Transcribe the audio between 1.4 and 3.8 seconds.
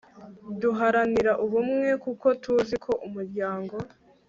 ubumwe kuko tuzi ko umuryango